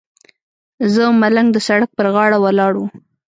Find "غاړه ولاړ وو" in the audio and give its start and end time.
2.13-2.87